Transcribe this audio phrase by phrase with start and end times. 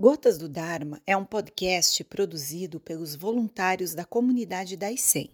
[0.00, 5.28] Gotas do Dharma é um podcast produzido pelos voluntários da comunidade da ICEM.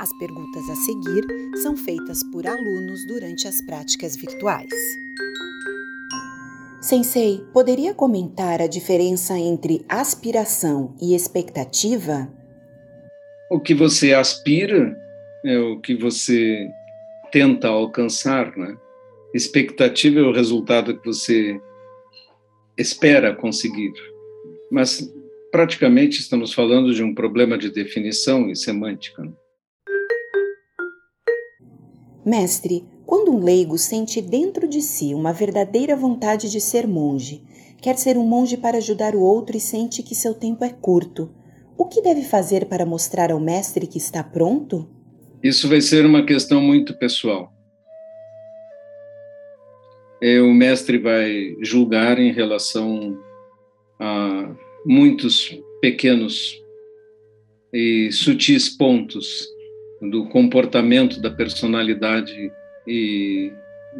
[0.00, 1.24] As perguntas a seguir
[1.62, 4.68] são feitas por alunos durante as práticas virtuais.
[6.82, 12.28] Sensei, poderia comentar a diferença entre aspiração e expectativa?
[13.48, 14.92] O que você aspira
[15.44, 16.68] é o que você
[17.30, 18.76] tenta alcançar, né?
[19.32, 21.60] Expectativa é o resultado que você
[22.80, 23.92] espera conseguir.
[24.70, 25.06] Mas
[25.50, 29.22] praticamente estamos falando de um problema de definição e semântica.
[29.22, 29.32] Né?
[32.24, 37.42] Mestre, quando um leigo sente dentro de si uma verdadeira vontade de ser monge,
[37.80, 41.34] quer ser um monge para ajudar o outro e sente que seu tempo é curto,
[41.76, 44.88] o que deve fazer para mostrar ao mestre que está pronto?
[45.42, 47.50] Isso vai ser uma questão muito pessoal.
[50.22, 53.18] É, o mestre vai julgar em relação
[53.98, 56.60] a muitos pequenos
[57.72, 59.46] e sutis pontos
[60.00, 62.52] do comportamento, da personalidade
[62.86, 63.52] e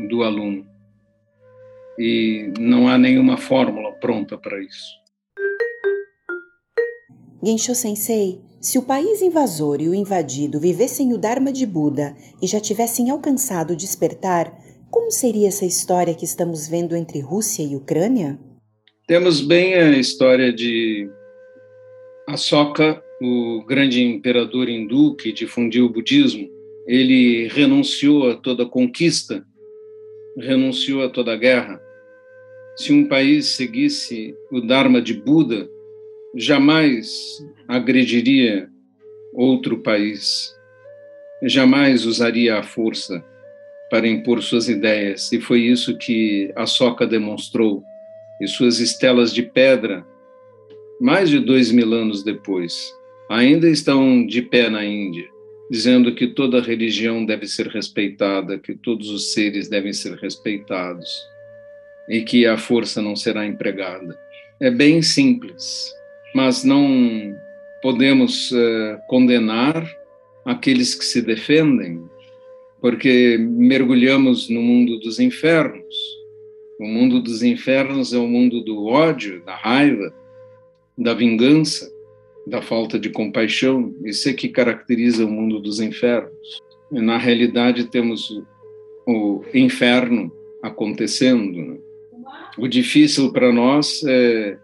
[0.09, 0.67] do aluno.
[1.98, 5.00] E não há nenhuma fórmula pronta para isso.
[7.42, 12.47] Gensho Sensei, se o país invasor e o invadido vivessem o Dharma de Buda e
[12.47, 14.55] já tivessem alcançado o despertar,
[14.91, 18.38] como seria essa história que estamos vendo entre Rússia e Ucrânia?
[19.06, 21.08] Temos bem a história de
[22.28, 26.48] Ashoka, o grande imperador hindu que difundiu o budismo.
[26.86, 29.44] Ele renunciou a toda conquista,
[30.38, 31.80] renunciou a toda guerra.
[32.77, 35.69] Se um país seguisse o Dharma de Buda,
[36.34, 37.38] jamais
[37.69, 38.69] agrediria
[39.34, 40.54] outro país,
[41.42, 43.25] jamais usaria a força
[43.91, 45.30] para impor suas ideias.
[45.33, 47.83] E foi isso que a Soca demonstrou.
[48.41, 50.06] E suas estelas de pedra,
[51.00, 52.94] mais de dois mil anos depois,
[53.28, 55.28] ainda estão de pé na Índia,
[55.70, 61.09] dizendo que toda religião deve ser respeitada, que todos os seres devem ser respeitados
[62.09, 64.19] e que a força não será empregada.
[64.59, 65.92] É bem simples,
[66.34, 67.36] mas não
[67.82, 69.88] podemos uh, condenar
[70.44, 72.03] aqueles que se defendem,
[72.80, 75.94] porque mergulhamos no mundo dos infernos.
[76.78, 80.14] O mundo dos infernos é o mundo do ódio, da raiva,
[80.96, 81.92] da vingança,
[82.46, 83.94] da falta de compaixão.
[84.04, 86.62] Isso é que caracteriza o mundo dos infernos.
[86.91, 88.30] E, na realidade, temos
[89.06, 91.58] o, inferno acontecendo.
[91.58, 91.78] Né?
[92.56, 94.56] O difícil para nós é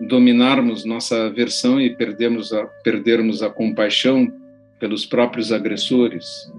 [0.00, 4.32] dominarmos nossa aversão e perdermos a, perdermos a compaixão
[4.78, 6.50] pelos próprios agressores.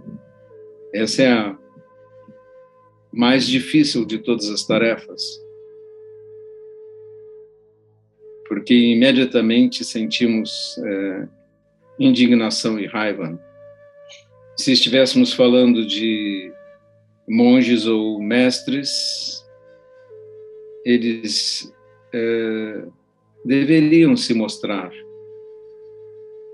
[0.94, 1.58] Essa é a
[3.12, 5.22] mais difícil de todas as tarefas.
[8.48, 11.28] Porque imediatamente sentimos é,
[12.00, 13.40] indignação e raiva.
[14.58, 16.52] Se estivéssemos falando de
[17.28, 19.46] monges ou mestres,
[20.86, 21.72] eles
[22.14, 22.84] é,
[23.46, 24.92] deveriam se mostrar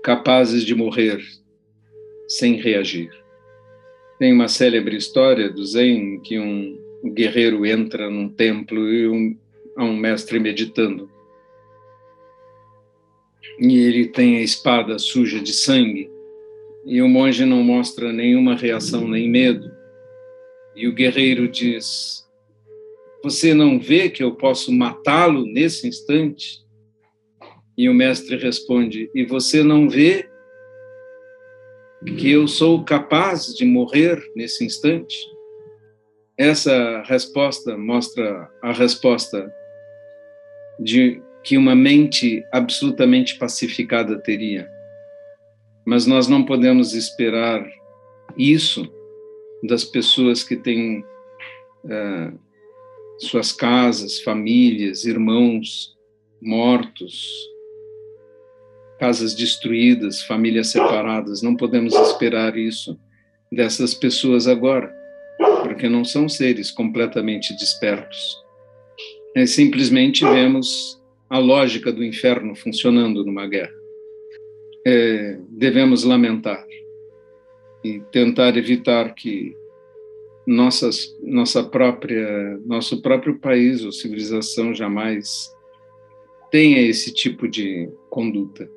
[0.02, 1.20] capazes de morrer
[2.28, 3.10] sem reagir.
[4.18, 6.76] Tem uma célebre história do Zen que um
[7.14, 9.36] guerreiro entra num templo e um,
[9.76, 11.08] há um mestre meditando.
[13.60, 16.10] E ele tem a espada suja de sangue.
[16.84, 19.70] E o monge não mostra nenhuma reação nem medo.
[20.74, 22.26] E o guerreiro diz:
[23.22, 26.60] Você não vê que eu posso matá-lo nesse instante?
[27.76, 30.28] E o mestre responde: E você não vê
[32.04, 35.16] que eu sou capaz de morrer nesse instante?
[36.36, 39.52] Essa resposta mostra a resposta
[40.78, 44.68] de que uma mente absolutamente pacificada teria.
[45.84, 47.66] Mas nós não podemos esperar
[48.36, 48.86] isso
[49.64, 51.00] das pessoas que têm
[51.84, 52.38] uh,
[53.18, 55.96] suas casas, famílias, irmãos
[56.40, 57.48] mortos,
[58.98, 61.42] casas destruídas, famílias separadas.
[61.42, 62.98] Não podemos esperar isso
[63.50, 64.92] dessas pessoas agora,
[65.62, 68.36] porque não são seres completamente despertos.
[69.34, 71.00] É, simplesmente vemos
[71.30, 73.74] a lógica do inferno funcionando numa guerra.
[74.86, 76.66] É, devemos lamentar
[77.84, 79.54] e tentar evitar que
[80.46, 85.54] nossas, nossa própria, nosso próprio país ou civilização jamais
[86.50, 88.68] tenha esse tipo de conduta.